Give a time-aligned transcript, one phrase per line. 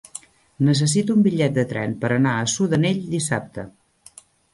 [0.69, 3.67] Necessito un bitllet de tren per anar a Sudanell dissabte.